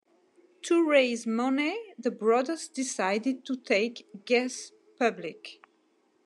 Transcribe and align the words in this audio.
To 0.63 0.83
raise 0.83 1.27
money, 1.27 1.77
the 1.95 2.09
brothers 2.09 2.67
decided 2.67 3.45
to 3.45 3.55
take 3.55 4.07
Guess 4.25 4.71
public. 4.97 5.61